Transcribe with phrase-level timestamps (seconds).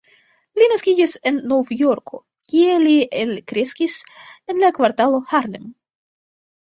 [0.59, 2.19] Li naskiĝis en Novjorko,
[2.53, 3.99] kie li elkreskis
[4.55, 5.69] en la kvartalo Harlem.